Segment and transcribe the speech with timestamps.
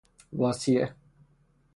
[0.33, 0.95] واصیه